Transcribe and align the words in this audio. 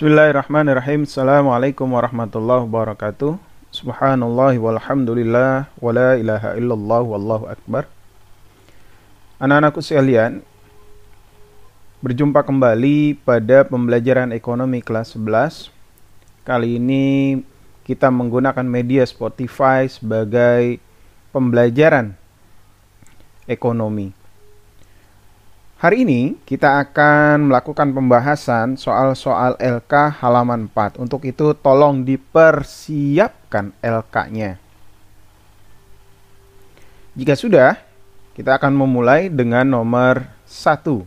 Bismillahirrahmanirrahim. 0.00 1.04
Assalamualaikum 1.04 1.84
warahmatullahi 1.84 2.64
wabarakatuh. 2.64 3.36
Subhanallah 3.68 4.56
walhamdulillah 4.56 5.68
wa 5.76 5.90
la 5.92 6.16
ilaha 6.16 6.56
illallah 6.56 7.04
wallahu 7.04 7.44
akbar. 7.44 7.84
Anak-anakku 9.36 9.84
sekalian, 9.84 10.40
berjumpa 12.00 12.40
kembali 12.48 13.20
pada 13.28 13.68
pembelajaran 13.68 14.32
ekonomi 14.32 14.80
kelas 14.80 15.20
11. 15.20 15.68
Kali 16.48 16.80
ini 16.80 17.44
kita 17.84 18.08
menggunakan 18.08 18.64
media 18.64 19.04
Spotify 19.04 19.84
sebagai 19.84 20.80
pembelajaran 21.28 22.16
ekonomi. 23.44 24.16
Hari 25.80 26.04
ini 26.04 26.36
kita 26.44 26.76
akan 26.76 27.48
melakukan 27.48 27.96
pembahasan 27.96 28.76
soal-soal 28.76 29.56
LK 29.56 30.20
halaman 30.20 30.68
4. 30.68 31.00
Untuk 31.00 31.24
itu 31.24 31.56
tolong 31.56 32.04
dipersiapkan 32.04 33.72
LK-nya. 33.80 34.60
Jika 37.16 37.32
sudah, 37.32 37.80
kita 38.36 38.60
akan 38.60 38.76
memulai 38.76 39.32
dengan 39.32 39.72
nomor 39.72 40.28
1. 40.44 41.00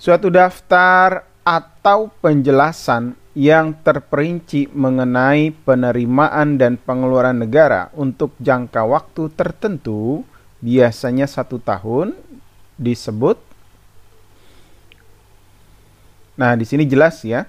Suatu 0.00 0.32
daftar 0.32 1.28
atau 1.44 2.08
penjelasan 2.16 3.12
yang 3.36 3.76
terperinci 3.84 4.72
mengenai 4.72 5.52
penerimaan 5.68 6.56
dan 6.56 6.80
pengeluaran 6.80 7.44
negara 7.44 7.92
untuk 7.92 8.32
jangka 8.40 8.88
waktu 8.88 9.28
tertentu 9.36 10.24
biasanya 10.62 11.26
satu 11.26 11.58
tahun 11.58 12.14
disebut. 12.78 13.36
Nah, 16.38 16.54
di 16.56 16.64
sini 16.64 16.86
jelas 16.88 17.20
ya 17.26 17.44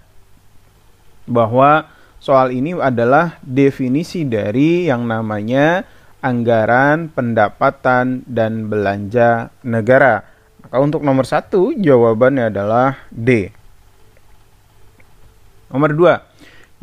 bahwa 1.23 1.88
soal 2.20 2.52
ini 2.52 2.75
adalah 2.75 3.39
definisi 3.45 4.28
dari 4.28 4.89
yang 4.92 5.08
namanya 5.08 5.88
anggaran 6.20 7.08
pendapatan 7.14 8.28
dan 8.28 8.67
belanja 8.67 9.53
negara. 9.64 10.27
Maka 10.66 10.77
untuk 10.81 11.02
nomor 11.05 11.23
satu 11.23 11.72
jawabannya 11.75 12.50
adalah 12.52 12.98
D. 13.11 13.53
Nomor 15.72 15.92
dua, 15.95 16.16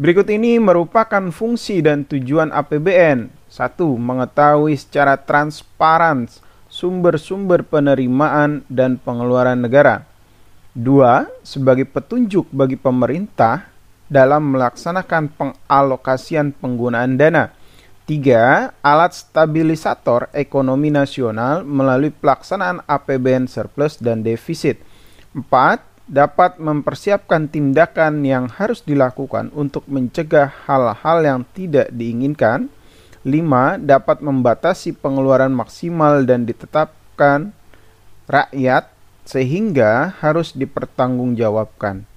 berikut 0.01 0.27
ini 0.29 0.59
merupakan 0.59 1.31
fungsi 1.31 1.81
dan 1.81 2.05
tujuan 2.05 2.51
APBN 2.51 3.40
satu, 3.51 3.99
mengetahui 3.99 4.79
secara 4.79 5.19
transparan 5.19 6.31
sumber-sumber 6.71 7.67
penerimaan 7.67 8.63
dan 8.71 8.97
pengeluaran 8.97 9.59
negara. 9.59 10.07
Dua, 10.71 11.27
sebagai 11.43 11.85
petunjuk 11.85 12.47
bagi 12.55 12.79
pemerintah 12.79 13.67
dalam 14.07 14.55
melaksanakan 14.55 15.35
pengalokasian 15.35 16.55
penggunaan 16.55 17.19
dana. 17.19 17.51
Tiga, 18.07 18.75
alat 18.83 19.15
stabilisator 19.15 20.31
ekonomi 20.35 20.91
nasional 20.91 21.63
melalui 21.63 22.11
pelaksanaan 22.11 22.83
APBN 22.87 23.47
surplus 23.47 23.99
dan 23.99 24.23
defisit. 24.23 24.83
Empat, 25.31 25.91
dapat 26.11 26.59
mempersiapkan 26.59 27.47
tindakan 27.47 28.27
yang 28.27 28.51
harus 28.51 28.83
dilakukan 28.83 29.55
untuk 29.55 29.87
mencegah 29.87 30.51
hal-hal 30.67 31.23
yang 31.23 31.41
tidak 31.55 31.87
diinginkan. 31.95 32.67
5. 33.27 33.81
Dapat 33.85 34.25
membatasi 34.25 34.97
pengeluaran 34.97 35.53
maksimal 35.53 36.25
dan 36.25 36.49
ditetapkan 36.49 37.53
rakyat 38.31 38.89
sehingga 39.29 40.17
harus 40.19 40.57
dipertanggungjawabkan. 40.57 42.09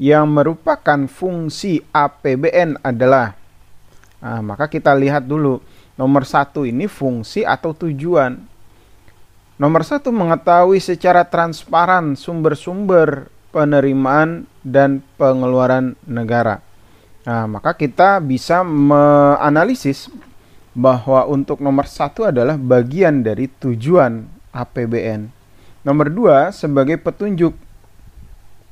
Yang 0.00 0.26
merupakan 0.32 1.00
fungsi 1.10 1.84
APBN 1.92 2.80
adalah 2.80 3.36
nah, 4.20 4.40
maka 4.40 4.68
kita 4.68 4.96
lihat 4.96 5.28
dulu 5.28 5.60
nomor 5.98 6.24
satu 6.24 6.64
ini 6.64 6.88
fungsi 6.88 7.44
atau 7.44 7.76
tujuan. 7.76 8.40
Nomor 9.60 9.84
satu 9.84 10.08
mengetahui 10.08 10.80
secara 10.80 11.20
transparan 11.28 12.16
sumber-sumber 12.16 13.28
penerimaan 13.52 14.48
dan 14.64 15.04
pengeluaran 15.20 16.00
negara. 16.08 16.64
Nah, 17.20 17.44
maka 17.44 17.76
kita 17.76 18.16
bisa 18.24 18.64
menganalisis 18.64 20.08
bahwa 20.72 21.28
untuk 21.28 21.60
nomor 21.60 21.84
satu 21.84 22.24
adalah 22.24 22.56
bagian 22.56 23.20
dari 23.20 23.50
tujuan 23.60 24.24
APBN. 24.54 25.28
Nomor 25.84 26.08
dua 26.08 26.38
sebagai 26.52 26.96
petunjuk 26.96 27.52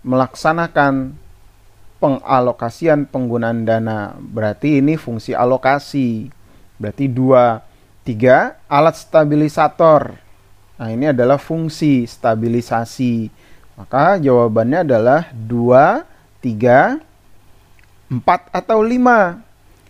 melaksanakan 0.07 1.13
pengalokasian 2.01 3.05
penggunaan 3.05 3.67
dana. 3.69 4.17
Berarti 4.17 4.81
ini 4.81 4.97
fungsi 4.97 5.37
alokasi. 5.37 6.31
Berarti 6.81 7.05
dua. 7.11 7.61
Tiga, 8.07 8.57
alat 8.73 8.97
stabilisator. 8.97 10.17
Nah, 10.81 10.89
ini 10.89 11.13
adalah 11.13 11.37
fungsi 11.37 12.09
stabilisasi. 12.09 13.29
Maka 13.77 14.17
jawabannya 14.17 14.81
adalah 14.81 15.29
dua, 15.37 16.09
tiga, 16.41 17.05
empat 18.09 18.49
atau 18.53 18.81
lima. 18.81 19.45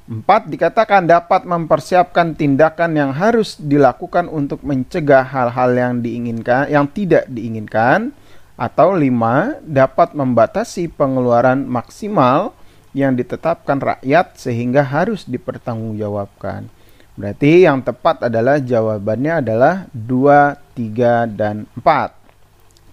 Empat 0.09 0.49
dikatakan 0.49 1.05
dapat 1.05 1.45
mempersiapkan 1.45 2.33
tindakan 2.33 2.97
yang 2.97 3.13
harus 3.13 3.61
dilakukan 3.61 4.25
untuk 4.33 4.65
mencegah 4.65 5.21
hal-hal 5.21 5.71
yang 5.77 5.95
diinginkan, 6.01 6.65
yang 6.73 6.89
tidak 6.89 7.29
diinginkan. 7.29 8.13
Atau 8.59 8.99
lima 8.99 9.55
dapat 9.63 10.19
membatasi 10.19 10.91
pengeluaran 10.91 11.63
maksimal 11.63 12.59
yang 12.91 13.15
ditetapkan 13.15 13.79
rakyat 13.79 14.35
sehingga 14.35 14.83
harus 14.83 15.23
dipertanggungjawabkan. 15.29 16.67
Berarti 17.15 17.67
yang 17.67 17.83
tepat 17.83 18.27
adalah 18.27 18.59
jawabannya 18.59 19.43
adalah 19.43 19.75
2, 19.95 20.59
3, 20.75 21.27
dan 21.31 21.71
4. 21.79 22.15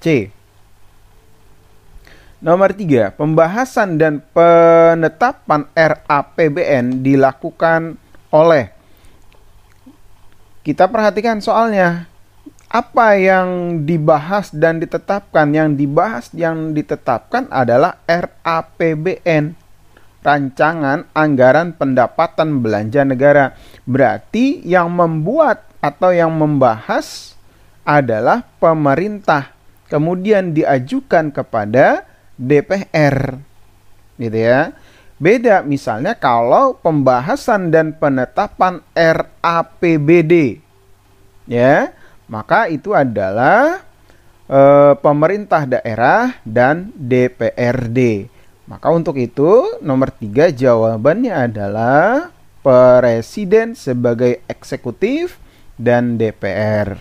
C. 0.01 0.29
Nomor 2.43 2.75
tiga, 2.75 3.15
pembahasan 3.15 3.95
dan 3.95 4.19
penetapan 4.35 5.71
RAPBN 5.71 6.99
dilakukan 6.99 7.95
oleh. 8.27 8.75
Kita 10.59 10.91
perhatikan 10.91 11.39
soalnya 11.39 12.11
apa 12.67 13.15
yang 13.15 13.79
dibahas 13.87 14.51
dan 14.51 14.83
ditetapkan? 14.83 15.47
Yang 15.55 15.69
dibahas 15.79 16.25
yang 16.35 16.75
ditetapkan 16.75 17.47
adalah 17.47 18.03
RAPBN 18.03 19.55
rancangan 20.25 21.05
anggaran 21.15 21.71
pendapatan 21.71 22.59
belanja 22.59 23.07
negara. 23.07 23.55
Berarti 23.87 24.65
yang 24.65 24.91
membuat 24.91 25.69
atau 25.79 26.11
yang 26.11 26.33
membahas 26.33 27.37
adalah 27.85 28.41
pemerintah. 28.57 29.53
Kemudian 29.85 30.51
diajukan 30.51 31.29
kepada 31.29 32.14
DPR 32.35 33.39
gitu 34.19 34.37
ya. 34.37 34.71
Beda 35.15 35.63
misalnya 35.63 36.11
kalau 36.11 36.75
pembahasan 36.75 37.71
dan 37.71 37.95
penetapan 37.95 38.83
RAPBD 38.91 40.59
ya, 41.47 41.95
maka 42.27 42.67
itu 42.67 42.91
adalah 42.91 43.79
e, 44.51 44.59
pemerintah 44.99 45.63
daerah 45.63 46.35
dan 46.43 46.91
DPRD. 46.99 48.27
Maka 48.67 48.91
untuk 48.91 49.15
itu 49.15 49.79
nomor 49.79 50.11
tiga 50.11 50.51
jawabannya 50.51 51.31
adalah 51.31 52.33
presiden 52.65 53.77
sebagai 53.77 54.41
eksekutif 54.49 55.37
dan 55.77 56.17
DPR. 56.17 56.97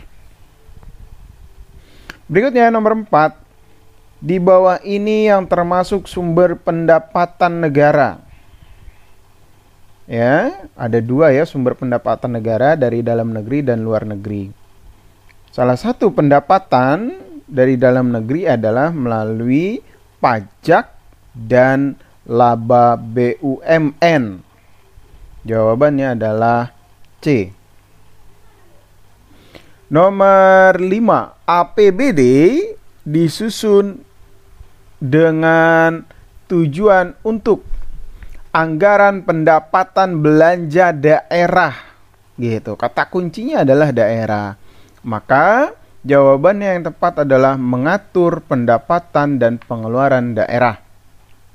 Berikutnya 2.28 2.68
nomor 2.68 3.00
empat 3.00 3.43
di 4.24 4.40
bawah 4.40 4.80
ini 4.80 5.28
yang 5.28 5.44
termasuk 5.44 6.08
sumber 6.08 6.56
pendapatan 6.56 7.60
negara. 7.60 8.24
Ya, 10.08 10.64
ada 10.72 10.96
dua 11.04 11.28
ya 11.36 11.44
sumber 11.44 11.76
pendapatan 11.76 12.32
negara 12.32 12.72
dari 12.72 13.04
dalam 13.04 13.36
negeri 13.36 13.60
dan 13.60 13.84
luar 13.84 14.08
negeri. 14.08 14.48
Salah 15.52 15.76
satu 15.76 16.08
pendapatan 16.08 17.20
dari 17.44 17.76
dalam 17.76 18.16
negeri 18.16 18.48
adalah 18.48 18.88
melalui 18.96 19.84
pajak 20.24 20.88
dan 21.36 22.00
laba 22.24 22.96
BUMN. 22.96 24.40
Jawabannya 25.44 26.16
adalah 26.16 26.72
C. 27.20 27.52
Nomor 29.92 30.80
5, 30.80 31.44
APBD 31.44 32.20
disusun 33.04 34.13
dengan 34.98 36.04
tujuan 36.50 37.18
untuk 37.26 37.64
anggaran 38.54 39.26
pendapatan 39.26 40.22
belanja 40.22 40.94
daerah 40.94 41.74
gitu. 42.36 42.74
Kata 42.74 43.08
kuncinya 43.10 43.62
adalah 43.66 43.90
daerah. 43.90 44.54
Maka 45.04 45.74
Jawabannya 46.04 46.68
yang 46.76 46.84
tepat 46.92 47.24
adalah 47.24 47.56
mengatur 47.56 48.44
pendapatan 48.44 49.40
dan 49.40 49.56
pengeluaran 49.56 50.36
daerah. 50.36 50.76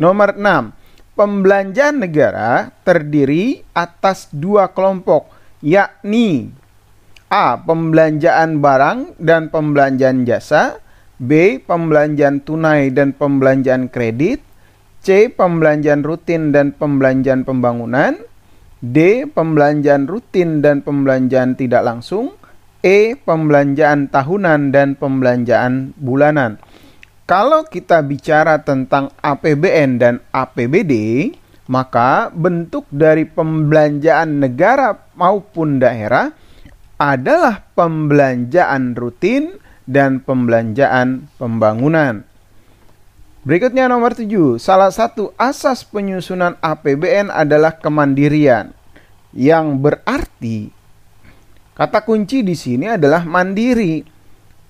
Nomor 0.02 0.34
6. 0.34 0.74
Pembelanjaan 1.14 2.02
negara 2.02 2.74
terdiri 2.82 3.62
atas 3.78 4.26
dua 4.34 4.74
kelompok, 4.74 5.30
yakni 5.62 6.50
A. 7.30 7.62
Pembelanjaan 7.62 8.58
barang 8.58 9.22
dan 9.22 9.54
pembelanjaan 9.54 10.26
jasa 10.26 10.82
B. 11.20 11.60
Pembelanjaan 11.60 12.40
tunai 12.40 12.96
dan 12.96 13.12
pembelanjaan 13.12 13.92
kredit 13.92 14.40
C. 15.04 15.28
Pembelanjaan 15.28 16.04
rutin 16.04 16.56
dan 16.56 16.72
pembelanjaan 16.72 17.44
pembangunan 17.44 18.16
D. 18.80 19.28
Pembelanjaan 19.28 20.08
rutin 20.08 20.64
dan 20.64 20.80
pembelanjaan 20.80 21.60
tidak 21.60 21.84
langsung 21.84 22.40
E. 22.80 23.20
Pembelanjaan 23.20 24.08
tahunan 24.08 24.72
dan 24.72 24.96
pembelanjaan 24.96 25.92
bulanan. 26.00 26.56
Kalau 27.28 27.68
kita 27.68 28.00
bicara 28.02 28.64
tentang 28.64 29.14
APBN 29.20 30.02
dan 30.02 30.16
APBD, 30.34 31.30
maka 31.70 32.34
bentuk 32.34 32.90
dari 32.90 33.28
pembelanjaan 33.30 34.42
negara 34.42 34.98
maupun 35.14 35.78
daerah 35.78 36.34
adalah 36.98 37.62
pembelanjaan 37.78 38.98
rutin 38.98 39.54
dan 39.90 40.22
pembelanjaan 40.22 41.26
pembangunan. 41.42 42.22
Berikutnya 43.42 43.90
nomor 43.90 44.14
7. 44.14 44.62
Salah 44.62 44.94
satu 44.94 45.34
asas 45.34 45.82
penyusunan 45.82 46.62
APBN 46.62 47.34
adalah 47.34 47.74
kemandirian 47.82 48.78
yang 49.34 49.82
berarti 49.82 50.78
Kata 51.80 52.04
kunci 52.04 52.44
di 52.44 52.60
sini 52.60 52.92
adalah 52.92 53.24
mandiri. 53.24 54.04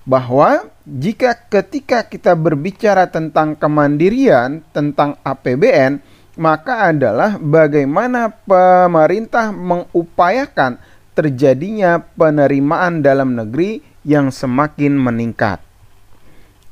Bahwa 0.06 0.62
jika 0.86 1.34
ketika 1.50 2.06
kita 2.06 2.38
berbicara 2.38 3.10
tentang 3.10 3.58
kemandirian, 3.58 4.62
tentang 4.70 5.18
APBN, 5.26 5.98
maka 6.38 6.94
adalah 6.94 7.34
bagaimana 7.34 8.30
pemerintah 8.46 9.50
mengupayakan 9.50 10.78
terjadinya 11.18 11.98
penerimaan 12.14 13.02
dalam 13.02 13.34
negeri 13.34 13.82
yang 14.06 14.32
semakin 14.32 14.96
meningkat. 14.96 15.60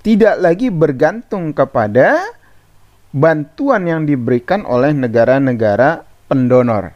Tidak 0.00 0.40
lagi 0.40 0.72
bergantung 0.72 1.52
kepada 1.52 2.22
bantuan 3.12 3.84
yang 3.88 4.02
diberikan 4.04 4.64
oleh 4.64 4.94
negara-negara 4.94 6.04
pendonor. 6.28 6.94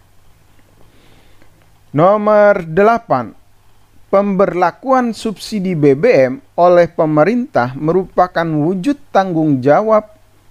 Nomor 1.92 2.64
8. 2.64 4.08
Pemberlakuan 4.12 5.16
subsidi 5.16 5.72
BBM 5.72 6.40
oleh 6.56 6.88
pemerintah 6.88 7.72
merupakan 7.76 8.44
wujud 8.44 8.96
tanggung 9.08 9.64
jawab 9.64 10.08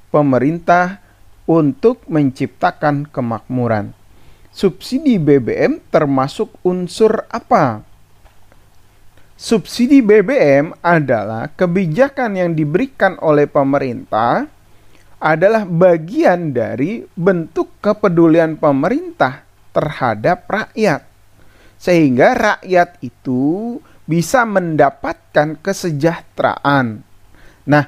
pemerintah 0.09 0.97
untuk 1.45 2.05
menciptakan 2.09 3.09
kemakmuran. 3.09 3.93
Subsidi 4.49 5.21
BBM 5.21 5.77
termasuk 5.93 6.57
unsur 6.65 7.25
apa? 7.29 7.85
Subsidi 9.41 10.05
BBM 10.05 10.69
adalah 10.85 11.49
kebijakan 11.49 12.37
yang 12.37 12.53
diberikan 12.53 13.17
oleh 13.25 13.49
pemerintah 13.49 14.45
adalah 15.17 15.65
bagian 15.65 16.53
dari 16.53 17.01
bentuk 17.09 17.81
kepedulian 17.81 18.61
pemerintah 18.61 19.41
terhadap 19.73 20.45
rakyat 20.45 21.01
sehingga 21.73 22.37
rakyat 22.37 23.01
itu 23.01 23.81
bisa 24.05 24.45
mendapatkan 24.45 25.57
kesejahteraan. 25.57 27.01
Nah, 27.65 27.85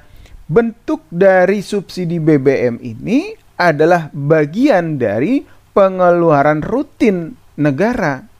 bentuk 0.50 1.06
dari 1.14 1.62
subsidi 1.62 2.18
BBM 2.18 2.82
ini 2.82 3.30
adalah 3.62 4.10
bagian 4.10 4.98
dari 4.98 5.46
pengeluaran 5.70 6.66
rutin 6.66 7.38
negara. 7.62 8.33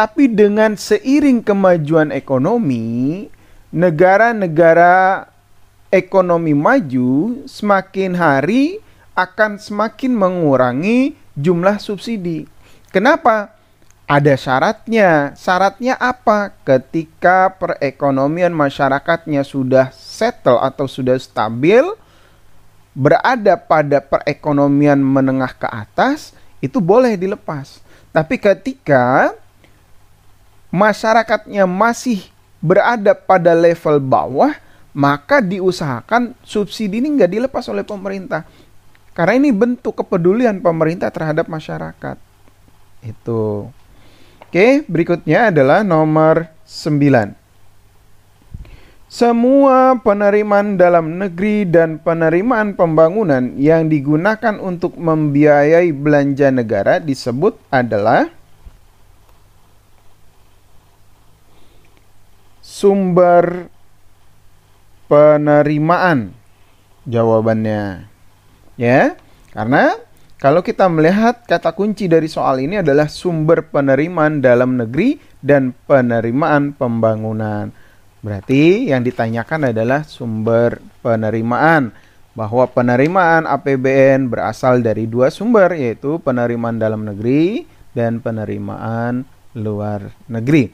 Tapi 0.00 0.32
dengan 0.32 0.80
seiring 0.80 1.44
kemajuan 1.44 2.08
ekonomi, 2.08 3.28
negara-negara 3.68 5.28
ekonomi 5.92 6.56
maju 6.56 7.44
semakin 7.44 8.16
hari 8.16 8.80
akan 9.12 9.60
semakin 9.60 10.16
mengurangi 10.16 11.20
jumlah 11.36 11.76
subsidi. 11.76 12.48
Kenapa? 12.88 13.52
ada 14.08 14.34
syaratnya. 14.40 15.36
Syaratnya 15.36 16.00
apa? 16.00 16.56
Ketika 16.64 17.52
perekonomian 17.60 18.56
masyarakatnya 18.56 19.44
sudah 19.44 19.92
settle 19.92 20.64
atau 20.64 20.88
sudah 20.88 21.20
stabil, 21.20 21.84
berada 22.96 23.60
pada 23.60 24.00
perekonomian 24.00 24.96
menengah 24.96 25.52
ke 25.52 25.68
atas, 25.68 26.32
itu 26.64 26.80
boleh 26.80 27.20
dilepas. 27.20 27.84
Tapi 28.16 28.40
ketika 28.40 29.36
masyarakatnya 30.70 31.66
masih 31.66 32.26
berada 32.62 33.14
pada 33.14 33.54
level 33.54 33.98
bawah, 33.98 34.54
maka 34.96 35.38
diusahakan 35.38 36.34
subsidi 36.42 36.98
ini 36.98 37.18
nggak 37.18 37.30
dilepas 37.30 37.66
oleh 37.70 37.86
pemerintah. 37.86 38.46
Karena 39.14 39.36
ini 39.36 39.50
bentuk 39.50 39.98
kepedulian 39.98 40.62
pemerintah 40.62 41.10
terhadap 41.10 41.50
masyarakat. 41.50 42.16
Itu. 43.02 43.68
Oke, 44.46 44.82
berikutnya 44.86 45.50
adalah 45.50 45.82
nomor 45.86 46.50
9. 46.66 47.38
Semua 49.10 49.98
penerimaan 49.98 50.78
dalam 50.78 51.18
negeri 51.18 51.66
dan 51.66 51.98
penerimaan 51.98 52.78
pembangunan 52.78 53.58
yang 53.58 53.90
digunakan 53.90 54.54
untuk 54.62 54.94
membiayai 54.94 55.90
belanja 55.90 56.54
negara 56.54 57.02
disebut 57.02 57.58
adalah 57.74 58.30
sumber 62.80 63.68
penerimaan. 65.04 66.32
Jawabannya. 67.04 68.08
Ya, 68.80 69.20
karena 69.52 70.00
kalau 70.40 70.64
kita 70.64 70.88
melihat 70.88 71.44
kata 71.44 71.76
kunci 71.76 72.08
dari 72.08 72.24
soal 72.32 72.64
ini 72.64 72.80
adalah 72.80 73.12
sumber 73.12 73.68
penerimaan 73.68 74.40
dalam 74.40 74.80
negeri 74.80 75.20
dan 75.44 75.76
penerimaan 75.84 76.72
pembangunan. 76.72 77.68
Berarti 78.24 78.88
yang 78.88 79.04
ditanyakan 79.04 79.76
adalah 79.76 80.00
sumber 80.08 80.80
penerimaan 81.04 81.92
bahwa 82.32 82.64
penerimaan 82.72 83.44
APBN 83.44 84.32
berasal 84.32 84.80
dari 84.80 85.04
dua 85.04 85.28
sumber 85.28 85.76
yaitu 85.76 86.16
penerimaan 86.24 86.80
dalam 86.80 87.04
negeri 87.04 87.68
dan 87.92 88.24
penerimaan 88.24 89.28
luar 89.52 90.08
negeri. 90.24 90.72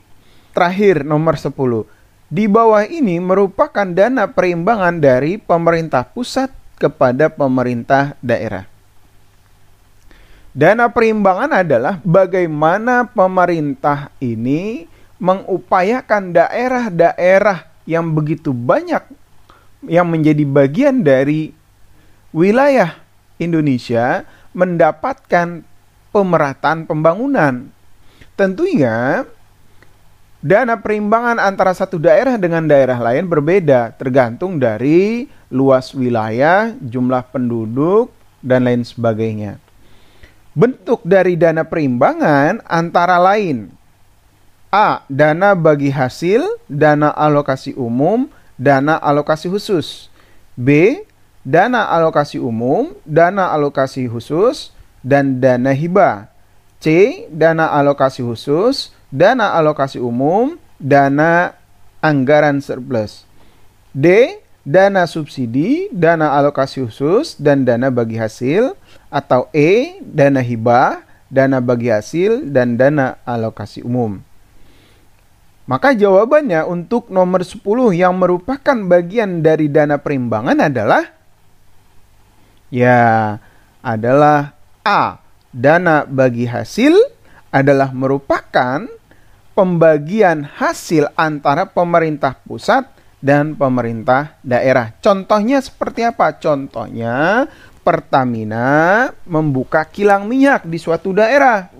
Terakhir 0.54 1.02
nomor 1.02 1.34
10. 1.36 1.95
Di 2.26 2.50
bawah 2.50 2.82
ini 2.82 3.22
merupakan 3.22 3.86
dana 3.86 4.26
perimbangan 4.26 4.98
dari 4.98 5.38
pemerintah 5.38 6.02
pusat 6.02 6.50
kepada 6.74 7.30
pemerintah 7.30 8.18
daerah. 8.18 8.66
Dana 10.50 10.90
perimbangan 10.90 11.62
adalah 11.62 12.02
bagaimana 12.02 13.06
pemerintah 13.06 14.10
ini 14.18 14.90
mengupayakan 15.22 16.34
daerah-daerah 16.34 17.70
yang 17.86 18.10
begitu 18.10 18.50
banyak 18.50 19.06
yang 19.86 20.10
menjadi 20.10 20.42
bagian 20.42 21.06
dari 21.06 21.54
wilayah 22.34 22.98
Indonesia 23.38 24.26
mendapatkan 24.50 25.62
pemerataan 26.10 26.90
pembangunan. 26.90 27.70
Tentunya 28.34 29.22
dana 30.40 30.80
perimbangan 30.80 31.40
antara 31.40 31.72
satu 31.72 32.00
daerah 32.00 32.36
dengan 32.40 32.64
daerah 32.64 32.96
lain 33.00 33.28
berbeda 33.28 33.94
tergantung 33.96 34.56
dari 34.56 35.30
luas 35.52 35.92
wilayah, 35.92 36.74
jumlah 36.80 37.28
penduduk, 37.30 38.10
dan 38.44 38.66
lain 38.66 38.82
sebagainya. 38.82 39.58
Bentuk 40.56 41.04
dari 41.04 41.36
dana 41.36 41.68
perimbangan 41.68 42.64
antara 42.64 43.20
lain 43.20 43.76
A. 44.76 45.06
Dana 45.06 45.54
bagi 45.54 45.88
hasil, 45.88 46.42
dana 46.66 47.14
alokasi 47.14 47.72
umum, 47.78 48.28
dana 48.58 48.98
alokasi 48.98 49.48
khusus. 49.48 50.12
B. 50.52 51.00
Dana 51.46 51.86
alokasi 51.94 52.42
umum, 52.42 52.92
dana 53.06 53.54
alokasi 53.54 54.10
khusus, 54.10 54.74
dan 55.06 55.38
dana 55.38 55.70
hibah. 55.70 56.26
C. 56.82 57.24
Dana 57.30 57.70
alokasi 57.70 58.20
khusus, 58.20 58.90
dana 59.10 59.54
alokasi 59.56 59.98
umum, 60.02 60.58
dana 60.78 61.54
anggaran 62.02 62.62
surplus. 62.62 63.26
D. 63.96 64.38
Dana 64.66 65.06
subsidi, 65.06 65.86
dana 65.94 66.34
alokasi 66.34 66.82
khusus, 66.82 67.38
dan 67.38 67.62
dana 67.62 67.86
bagi 67.86 68.18
hasil 68.18 68.74
atau 69.14 69.46
E, 69.54 70.02
dana 70.02 70.42
hibah, 70.42 71.06
dana 71.30 71.62
bagi 71.62 71.86
hasil, 71.86 72.50
dan 72.50 72.74
dana 72.74 73.14
alokasi 73.22 73.86
umum. 73.86 74.18
Maka 75.70 75.94
jawabannya 75.94 76.66
untuk 76.66 77.10
nomor 77.14 77.46
10 77.46 77.62
yang 77.94 78.18
merupakan 78.18 78.74
bagian 78.86 79.42
dari 79.42 79.70
dana 79.70 79.98
perimbangan 79.98 80.58
adalah 80.58 81.14
ya 82.70 83.38
adalah 83.82 84.54
A. 84.86 85.22
Dana 85.50 86.06
bagi 86.06 86.46
hasil 86.46 86.94
adalah 87.56 87.88
merupakan 87.96 88.84
pembagian 89.56 90.44
hasil 90.44 91.08
antara 91.16 91.64
pemerintah 91.64 92.36
pusat 92.44 92.84
dan 93.24 93.56
pemerintah 93.56 94.36
daerah. 94.44 94.92
Contohnya 95.00 95.64
seperti 95.64 96.04
apa? 96.04 96.36
Contohnya 96.36 97.48
Pertamina 97.80 99.08
membuka 99.24 99.88
kilang 99.88 100.28
minyak 100.28 100.68
di 100.68 100.76
suatu 100.76 101.16
daerah 101.16 101.72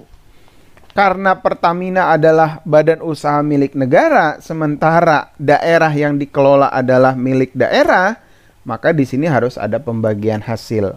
karena 0.97 1.37
Pertamina 1.37 2.09
adalah 2.09 2.64
badan 2.64 3.04
usaha 3.04 3.45
milik 3.45 3.76
negara, 3.76 4.40
sementara 4.40 5.28
daerah 5.37 5.92
yang 5.92 6.16
dikelola 6.16 6.73
adalah 6.73 7.12
milik 7.12 7.52
daerah, 7.52 8.16
maka 8.64 8.97
di 8.97 9.04
sini 9.04 9.28
harus 9.28 9.61
ada 9.61 9.76
pembagian 9.76 10.40
hasil. 10.40 10.97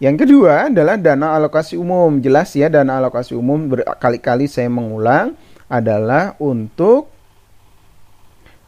Yang 0.00 0.24
kedua 0.24 0.72
adalah 0.72 0.96
dana 0.96 1.36
alokasi 1.36 1.76
umum. 1.76 2.24
Jelas 2.24 2.56
ya, 2.56 2.72
dana 2.72 2.96
alokasi 2.96 3.36
umum 3.36 3.68
berkali-kali 3.68 4.48
saya 4.48 4.72
mengulang 4.72 5.36
adalah 5.68 6.34
untuk 6.40 7.12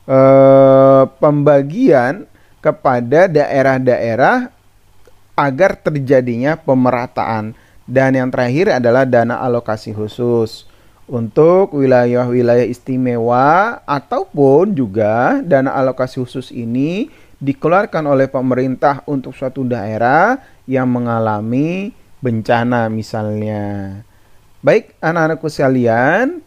eh, 0.05 1.05
pembagian 1.17 2.29
kepada 2.61 3.27
daerah-daerah 3.27 4.53
agar 5.33 5.81
terjadinya 5.81 6.55
pemerataan 6.61 7.57
dan 7.89 8.15
yang 8.15 8.29
terakhir 8.29 8.79
adalah 8.79 9.09
dana 9.09 9.41
alokasi 9.43 9.91
khusus 9.97 10.69
untuk 11.11 11.75
wilayah-wilayah 11.75 12.69
istimewa 12.69 13.81
ataupun 13.89 14.77
juga 14.77 15.43
dana 15.43 15.75
alokasi 15.75 16.23
khusus 16.23 16.55
ini 16.55 17.11
dikeluarkan 17.43 18.07
oleh 18.07 18.31
pemerintah 18.31 19.03
untuk 19.11 19.35
suatu 19.35 19.67
daerah 19.67 20.39
yang 20.66 20.90
mengalami 20.90 21.92
bencana 22.23 22.87
misalnya. 22.87 24.00
Baik, 24.62 24.95
anak-anakku 25.02 25.50
sekalian, 25.50 26.38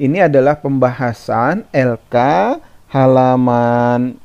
ini 0.00 0.18
adalah 0.24 0.56
pembahasan 0.56 1.68
LK 1.74 2.16
halaman 2.88 4.16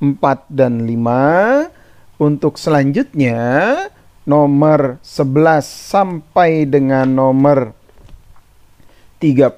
4 0.00 0.48
dan 0.48 0.86
5. 0.86 1.68
Untuk 2.18 2.58
selanjutnya, 2.58 3.38
nomor 4.24 4.98
11 5.04 5.64
sampai 5.64 6.66
dengan 6.66 7.06
nomor 7.06 7.76
30 9.18 9.54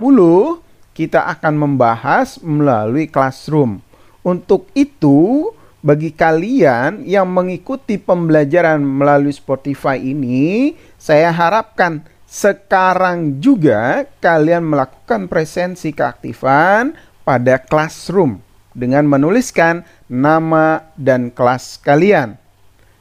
kita 0.96 1.24
akan 1.36 1.54
membahas 1.56 2.40
melalui 2.42 3.08
classroom. 3.08 3.80
Untuk 4.20 4.68
itu, 4.76 5.48
bagi 5.80 6.12
kalian 6.12 7.08
yang 7.08 7.28
mengikuti 7.32 7.96
pembelajaran 7.96 8.80
melalui 8.84 9.32
Spotify 9.32 9.96
ini, 9.96 10.76
saya 11.00 11.32
harapkan 11.32 12.04
sekarang 12.28 13.42
juga 13.42 14.06
kalian 14.22 14.62
melakukan 14.62 15.26
presensi 15.26 15.90
keaktifan 15.90 16.94
pada 17.26 17.58
classroom 17.58 18.38
dengan 18.76 19.08
menuliskan 19.08 19.82
nama 20.06 20.84
dan 20.94 21.34
kelas 21.34 21.82
kalian 21.82 22.38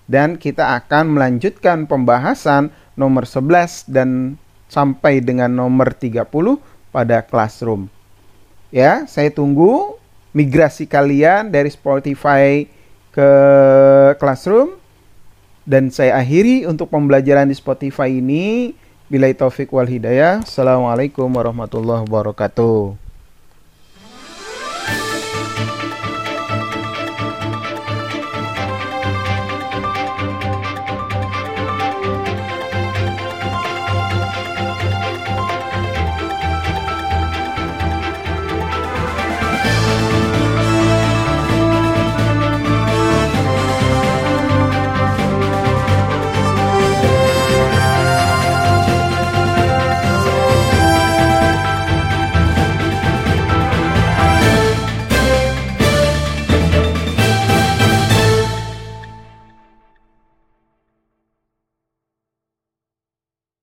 dan 0.09 0.41
kita 0.41 0.81
akan 0.81 1.13
melanjutkan 1.13 1.85
pembahasan 1.85 2.73
nomor 2.97 3.29
11 3.29 3.85
dan 3.85 4.41
sampai 4.65 5.21
dengan 5.21 5.53
nomor 5.53 5.93
30 5.93 6.25
pada 6.89 7.21
classroom. 7.21 7.85
Ya, 8.73 9.05
saya 9.05 9.29
tunggu 9.29 10.01
migrasi 10.35 10.85
kalian 10.85 11.49
dari 11.49 11.73
Spotify 11.73 12.65
ke 13.09 13.29
classroom 14.21 14.77
dan 15.69 15.93
saya 15.93 16.17
akhiri 16.17 16.65
untuk 16.65 16.89
pembelajaran 16.89 17.49
di 17.49 17.55
Spotify 17.57 18.09
ini. 18.09 18.73
Bila 19.09 19.25
taufik 19.33 19.73
wal 19.73 19.89
hidayah. 19.89 20.45
Assalamualaikum 20.45 21.25
warahmatullahi 21.33 22.05
wabarakatuh. 22.05 23.08